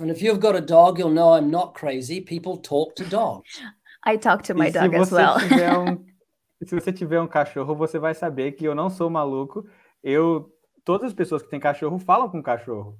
[0.00, 2.20] And if you've got a dog, you'll know I'm not crazy.
[2.20, 3.62] People talk to dogs.
[4.04, 5.38] I talk to my e se dog as você well.
[5.38, 6.04] tiver um,
[6.66, 9.64] se você tiver um cachorro, você vai saber que eu não sou maluco.
[10.02, 10.52] Eu,
[10.84, 12.98] todas as pessoas que têm cachorro falam com o cachorro.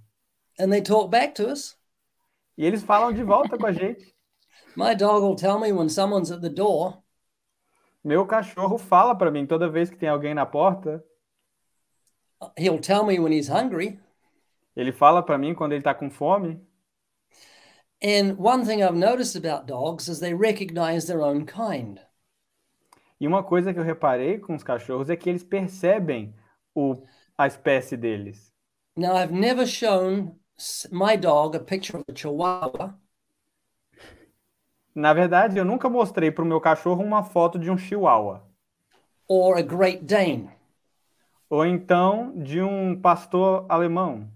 [0.59, 1.77] And they talk back to us.
[2.57, 4.15] E eles falam de volta com a gente.
[4.77, 7.03] My dog will tell me when someone's at the door.
[8.03, 11.03] Meu cachorro fala para mim toda vez que tem alguém na porta.
[12.57, 13.99] He'll tell me when he's hungry.
[14.77, 16.61] Ele fala para mim quando ele tá com fome.
[18.03, 21.99] And one thing I've noticed about dogs is they recognize their own kind.
[23.21, 26.35] E uma coisa que eu reparei com os cachorros é que eles percebem
[26.75, 26.95] o,
[27.39, 28.53] a espécie deles.
[28.97, 30.39] Now, I've never shown
[30.91, 32.99] my dog a picture of a Chihuahua
[34.93, 38.43] Na verdade, eu nunca mostrei para o meu cachorro uma foto de um chihuahua.
[39.29, 40.51] or a Great Dane.
[41.49, 44.29] Ou então de um pastor alemão.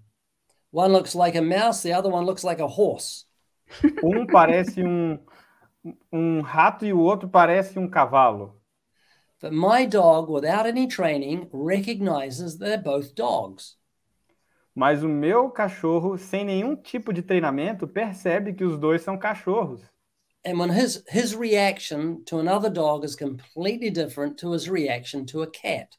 [0.70, 3.26] One looks like a mouse, the other one looks like a horse.
[4.02, 5.18] Um parece um,
[6.12, 8.60] um rato e o outro parece um cavalo.
[9.40, 13.77] But my dog, without any training, recognizes they're both dogs.
[14.78, 19.82] Mas o meu cachorro, sem nenhum tipo de treinamento, percebe que os dois são cachorros.
[20.46, 25.42] And when his, his reaction to another dog is completely different to his reaction to
[25.42, 25.98] a cat.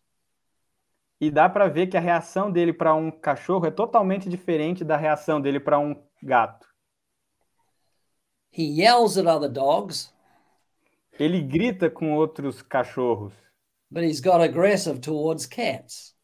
[1.20, 4.96] E dá para ver que a reação dele para um cachorro é totalmente diferente da
[4.96, 6.66] reação dele para um gato.
[8.50, 10.14] He yells at other dogs,
[11.20, 13.34] Ele grita com outros cachorros,
[13.92, 16.18] but he's got aggressive towards cats.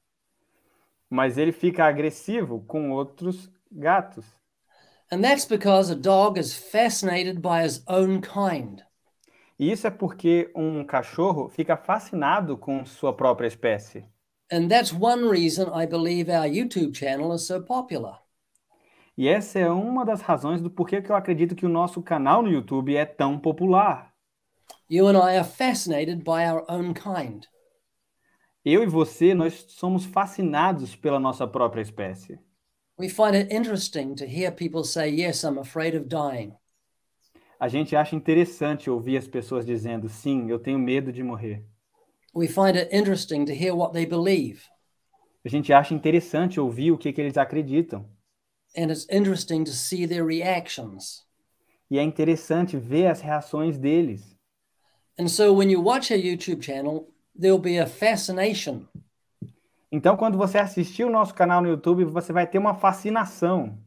[1.10, 4.26] Mas ele fica agressivo com outros gatos.
[5.12, 8.82] And that's because a dog is fascinated by his own kind.
[9.58, 14.04] E isso é porque um cachorro fica fascinado com sua própria espécie.
[14.52, 18.22] And that's one reason I believe our YouTube channel is so popular.
[19.18, 22.42] E essa é uma das razões do porquê que eu acredito que o nosso canal
[22.42, 24.14] no YouTube é tão popular.
[24.90, 27.48] You and I are fascinated by our own kind.
[28.66, 32.40] Eu e você, nós somos fascinados pela nossa própria espécie.
[32.98, 36.54] We find it interesting to hear people say, Yes, I'm afraid of dying.
[37.60, 41.64] A gente acha interessante ouvir as pessoas dizendo: sim, eu tenho medo de morrer.
[42.34, 44.64] We find it interesting to hear what they believe.
[45.46, 48.10] A gente acha interessante ouvir o que, que eles acreditam.
[48.76, 51.24] And it's interesting to see their reactions.
[51.90, 54.36] E é interessante ver as reações deles.
[55.20, 58.88] And so when you watch our YouTube channel, there'll be a fascination.
[59.92, 63.78] Então, quando você assistir o nosso canal no YouTube, você vai ter uma fascinação.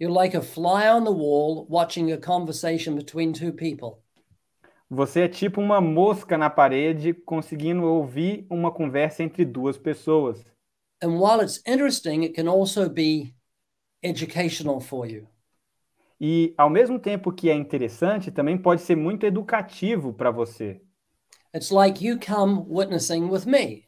[0.00, 4.02] You're like a fly on the wall watching a conversation between two people.
[4.90, 10.44] Você é tipo uma mosca na parede conseguindo ouvir uma conversa entre duas pessoas.
[11.02, 13.34] And while it's interesting, it can also be
[14.02, 15.28] educational for you.
[16.20, 20.80] E, ao mesmo tempo que é interessante, também pode ser muito educativo para você.
[21.54, 23.84] It's like you come witnessing with me.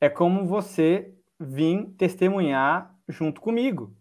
[0.00, 3.94] É como você vir testemunhar junto comigo.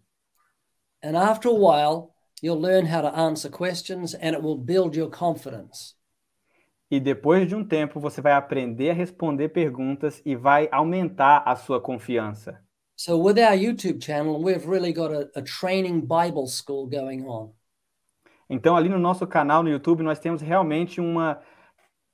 [1.04, 5.10] And after a while, you'll learn how to answer questions and it will build your
[5.10, 5.96] confidence.
[6.90, 11.56] E depois de um tempo, você vai aprender a responder perguntas e vai aumentar a
[11.56, 12.60] sua confiança.
[12.96, 17.52] So, with our YouTube channel, we've really got a, a training Bible school going on.
[18.50, 21.42] Então, ali no nosso canal no YouTube, nós temos realmente uma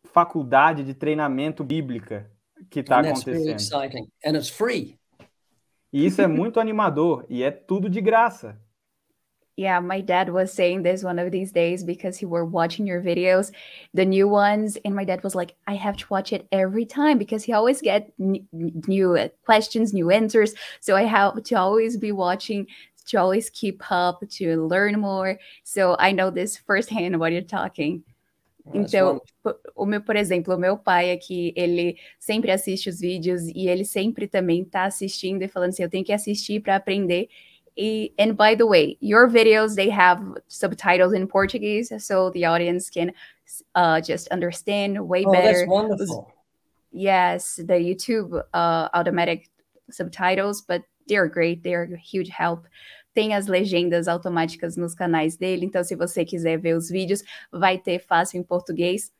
[0.05, 2.29] faculdade de treinamento bíblica
[2.69, 3.49] que está acontecendo.
[3.49, 4.07] exciting.
[4.25, 4.97] And it's free.
[5.91, 8.59] E isso é muito animador e é tudo de graça.
[9.57, 13.01] Yeah, my dad was saying this one of these days because he were watching your
[13.01, 13.51] videos,
[13.93, 17.17] the new ones, and my dad was like, "I have to watch it every time
[17.17, 20.53] because he always get new uh, questions, new answers.
[20.79, 22.67] So I have to always be watching
[23.07, 25.37] to always keep up, to learn more.
[25.65, 28.03] So I know this firsthand what you're talking."
[28.73, 29.21] Então,
[29.75, 33.83] o meu, por exemplo, o meu pai aqui, ele sempre assiste os vídeos e ele
[33.83, 37.29] sempre também tá assistindo e falando assim, eu tenho que assistir para aprender.
[38.17, 43.13] and by the way, your videos they have subtitles in Portuguese, so the audience can
[43.75, 45.59] uh, just understand way oh, better.
[45.59, 46.33] That's wonderful.
[46.91, 49.49] Yes, the YouTube uh, automatic
[49.91, 51.63] subtitles, but they're great.
[51.63, 52.67] They're a huge help.
[53.19, 57.77] Tem as legendas automáticas nos canais dele, então se você quiser ver os vídeos, vai
[57.77, 59.11] ter fácil em português.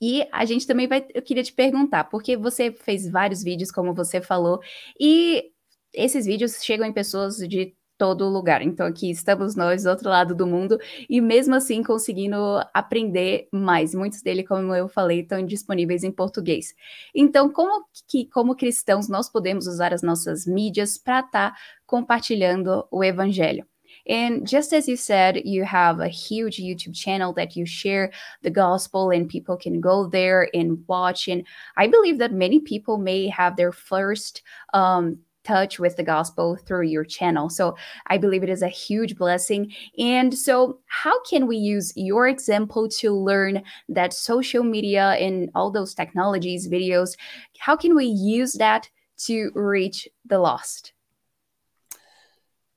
[0.00, 1.04] E a gente também vai.
[1.12, 4.60] Eu queria te perguntar, porque você fez vários vídeos, como você falou,
[5.00, 5.50] e
[5.92, 8.62] esses vídeos chegam em pessoas de todo lugar.
[8.62, 10.78] Então aqui estamos nós do outro lado do mundo
[11.08, 12.36] e mesmo assim conseguindo
[12.74, 13.94] aprender mais.
[13.94, 16.74] Muitos deles, como eu falei, estão disponíveis em português.
[17.14, 22.86] Então, como que como cristãos nós podemos usar as nossas mídias para estar tá compartilhando
[22.90, 23.66] o evangelho?
[24.08, 28.50] And just as you said, you have a huge YouTube channel that you share the
[28.50, 31.26] gospel and people can go there and watch.
[31.28, 31.44] And
[31.76, 34.42] I believe that many people may have their first
[34.72, 37.48] um, touch with the gospel through your channel.
[37.48, 37.76] So
[38.08, 39.72] I believe it is a huge blessing.
[39.98, 45.70] And so, how can we use your example to learn that social media and all
[45.70, 47.16] those technologies, videos,
[47.58, 48.88] how can we use that
[49.18, 50.92] to reach the lost?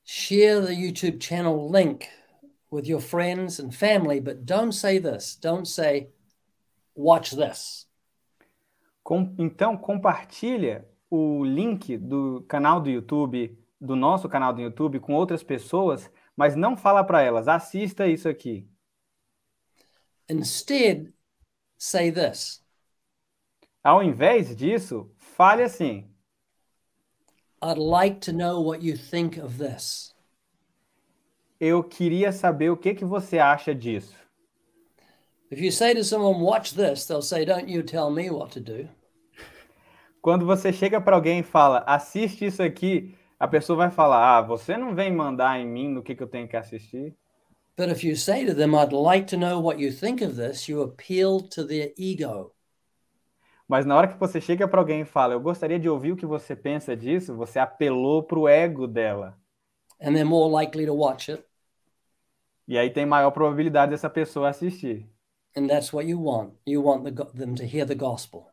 [0.03, 2.09] Share the YouTube channel link
[2.72, 5.36] with your friends and family, but don't say this.
[5.36, 6.09] Don't say,
[6.95, 7.86] watch this.
[9.03, 15.14] Com, então, compartilha o link do canal do YouTube, do nosso canal do YouTube, com
[15.14, 18.68] outras pessoas, mas não fala para elas, assista isso aqui.
[20.30, 21.12] Instead,
[21.78, 22.64] say this.
[23.84, 26.07] Ao invés disso, fale assim.
[27.62, 30.14] I'd like to know what you think of this.
[31.60, 34.16] Eu queria saber o que que você acha disso.
[35.51, 38.62] If you say to someone, watch this, they'll say, don't you tell me what to
[38.62, 38.88] do.
[40.22, 44.41] Quando você chega para alguém e fala, assiste isso aqui, a pessoa vai falar, ah,
[44.41, 47.15] você não vem mandar em mim no que, que eu tenho que assistir.
[47.78, 50.67] But if you say to them, I'd like to know what you think of this,
[50.67, 52.53] you appeal to their ego.
[53.70, 56.17] Mas na hora que você chega para alguém e fala, eu gostaria de ouvir o
[56.17, 59.38] que você pensa disso, você apelou para o ego dela.
[60.01, 61.43] And they're more likely to watch it.
[62.67, 65.09] E aí tem maior probabilidade dessa pessoa assistir.
[65.55, 66.55] And that's what you want.
[66.65, 68.49] You want the, them to hear the gospel.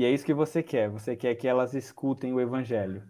[0.00, 0.88] E é isso que você quer.
[0.88, 3.02] Você quer que elas escutem o evangelho.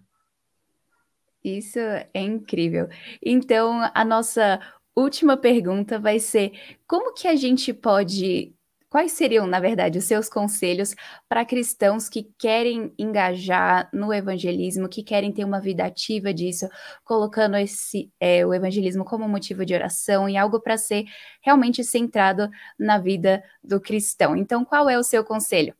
[1.45, 2.89] Isso é incrível.
[3.25, 4.59] Então, a nossa
[4.97, 6.51] última pergunta vai ser:
[6.89, 8.53] como que a gente pode.
[8.89, 10.97] Quais seriam, na verdade, os seus conselhos
[11.29, 16.69] para cristãos que querem engajar no evangelismo, que querem ter uma vida ativa disso,
[17.05, 21.05] colocando esse, é, o evangelismo como motivo de oração e algo para ser
[21.41, 24.37] realmente centrado na vida do cristão?
[24.37, 25.73] Então, qual é o seu conselho?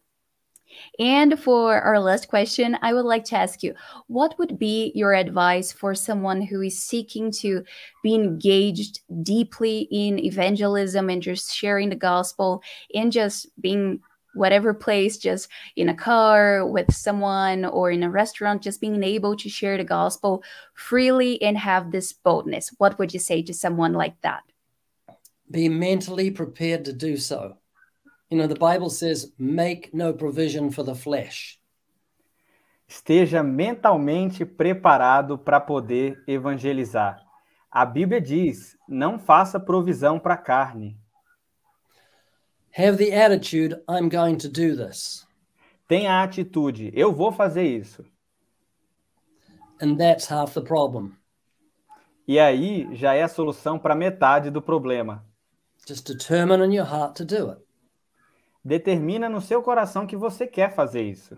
[0.99, 3.75] And for our last question, I would like to ask you
[4.07, 7.65] what would be your advice for someone who is seeking to
[8.03, 12.63] be engaged deeply in evangelism and just sharing the gospel
[12.95, 14.01] and just being
[14.35, 19.37] whatever place, just in a car with someone or in a restaurant, just being able
[19.37, 20.43] to share the gospel
[20.75, 22.73] freely and have this boldness?
[22.79, 24.43] What would you say to someone like that?
[25.51, 27.57] Be mentally prepared to do so.
[28.31, 31.59] You know, the Bible says, make no provision for the flesh.
[32.87, 37.21] Esteja mentalmente preparado para poder evangelizar.
[37.71, 40.97] A Bíblia diz: não faça provisão para a carne.
[42.77, 45.27] Have the attitude, I'm going to do this.
[45.89, 48.05] Tenha a atitude, eu vou fazer isso.
[49.81, 51.17] And that's half the problem.
[52.29, 55.25] E aí já é a solução para metade do problema.
[55.87, 57.70] Just determine in your heart to do it.
[58.65, 61.37] Determina no seu coração que você quer fazer isso.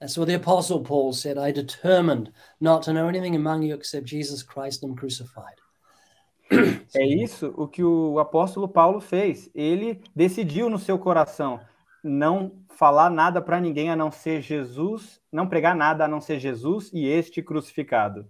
[0.00, 1.36] That's what the Apostle Paul said.
[1.36, 5.56] I determined not to know anything among you except Jesus Christ and crucified.
[6.96, 9.48] É isso o que o apóstolo Paulo fez.
[9.54, 11.60] Ele decidiu no seu coração
[12.02, 16.40] não falar nada para ninguém a não ser Jesus, não pregar nada a não ser
[16.40, 18.26] Jesus e este crucificado.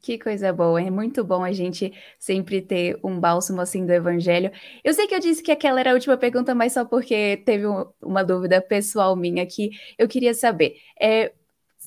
[0.00, 4.50] Que coisa boa, é muito bom a gente sempre ter um bálsamo assim do evangelho.
[4.84, 7.64] Eu sei que eu disse que aquela era a última pergunta, mas só porque teve
[8.00, 9.70] uma dúvida pessoal minha aqui.
[9.98, 11.32] Eu queria saber, é,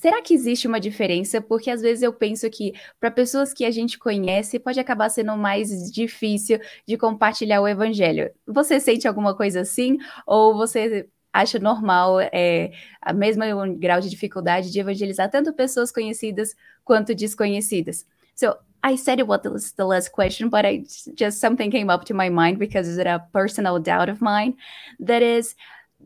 [0.02, 1.40] Será que existe uma diferença?
[1.40, 5.38] Porque às vezes eu penso que para pessoas que a gente conhece pode acabar sendo
[5.38, 8.32] mais difícil de compartilhar o evangelho.
[8.48, 10.00] Você sente alguma coisa assim?
[10.26, 12.72] Ou você acha normal é,
[13.02, 18.06] a mesma um grau de dificuldade de evangelizar tanto pessoas conhecidas quanto desconhecidas?
[18.36, 22.14] So I said it was the last question, but I just something came up to
[22.14, 24.56] my mind because it's a personal doubt of mine.
[25.00, 25.56] That is,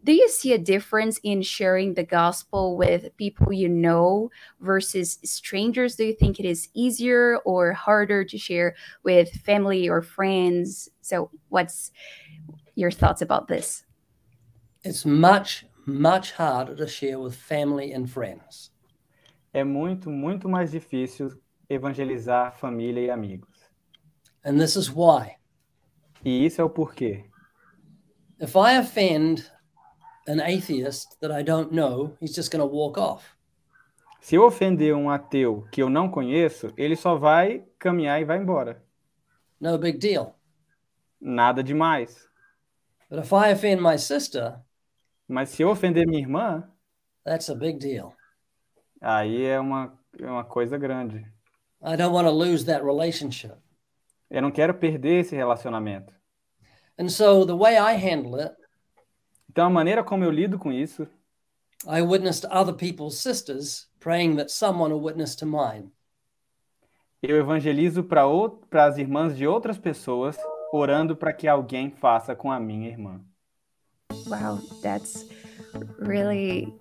[0.03, 5.95] do you see a difference in sharing the gospel with people you know versus strangers?
[5.95, 10.89] Do you think it is easier or harder to share with family or friends?
[11.01, 11.91] So, what's
[12.75, 13.84] your thoughts about this?
[14.85, 18.71] It's much, much harder to share with family and friends.
[19.51, 23.65] É muito, muito mais difícil evangelizar família e amigos.
[24.45, 25.37] And this is why.
[26.23, 27.25] E isso é o porquê.
[28.39, 29.49] If I offend
[30.27, 33.35] an atheist that I don't know, he's just going to walk off.
[34.21, 38.37] Se eu ofender um ateu que eu não conheço, ele só vai caminhar e vai
[38.37, 38.83] embora.
[39.59, 40.35] No big deal.
[41.19, 42.27] Nada demais.
[43.09, 44.59] But if I offend my sister,
[45.27, 46.69] Mas se eu ofender minha irmã,
[47.23, 48.13] that's a big deal.
[49.01, 51.17] aí é uma, é uma coisa grande.
[51.81, 53.55] I don't want to lose that relationship.
[54.29, 56.13] Eu não quero perder esse relacionamento.
[56.97, 58.55] And so the way I handle it,
[59.49, 61.07] Então, a maneira como eu lido com isso,
[61.87, 65.91] I witness to other people's sisters, praying that someone will witness to mine.
[67.21, 70.37] eu evangelizo para as irmãs de outras pessoas,
[70.71, 73.23] orando para que alguém faça com a minha irmã.
[74.27, 75.25] Wow, that's
[75.97, 76.73] really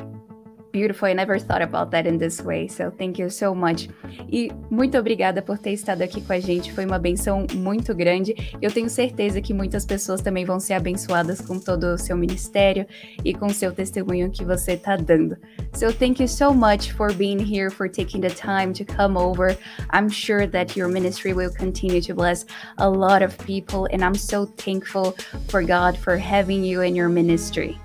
[0.75, 1.07] beautiful.
[1.07, 2.67] I never thought about that in this way.
[2.67, 3.89] So thank you so much.
[4.29, 6.73] E muito obrigada por ter estado aqui com a gente.
[6.73, 8.35] Foi uma benção muito grande.
[8.61, 12.85] Eu tenho certeza que muitas pessoas também vão ser abençoadas com todo o seu ministério
[13.25, 15.37] e com o seu testemunho que você está dando.
[15.73, 19.57] So thank you so much for being here, for taking the time to come over.
[19.93, 22.47] I'm sure that your ministry will continue to bless
[22.79, 25.15] a lot of people, and I'm so thankful
[25.49, 27.79] for God for having you in your ministry.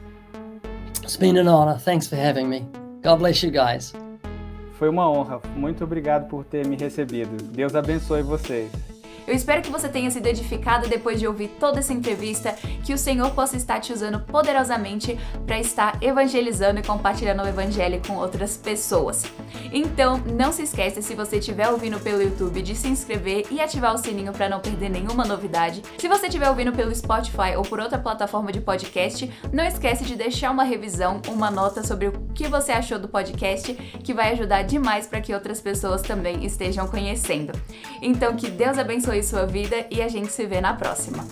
[1.09, 1.75] It's been an honor.
[1.75, 2.67] Thanks for having me.
[3.01, 3.93] God bless you guys.
[4.77, 5.41] Foi uma honra.
[5.55, 7.35] Muito obrigado por ter me recebido.
[7.51, 8.69] Deus abençoe vocês.
[9.29, 12.97] Eu espero que você tenha sido edificado depois de ouvir toda essa entrevista, que o
[12.97, 18.57] Senhor possa estar te usando poderosamente para estar evangelizando e compartilhando o evangelho com outras
[18.57, 19.25] pessoas.
[19.71, 23.93] Então, não se esqueça, se você estiver ouvindo pelo YouTube, de se inscrever e ativar
[23.93, 25.83] o sininho para não perder nenhuma novidade.
[25.99, 30.15] Se você estiver ouvindo pelo Spotify ou por outra plataforma de podcast, não esquece de
[30.15, 34.63] deixar uma revisão, uma nota sobre o que você achou do podcast, que vai ajudar
[34.63, 37.53] demais para que outras pessoas também estejam conhecendo.
[38.01, 41.25] Então, que Deus abençoe sua vida e a gente se vê na próxima.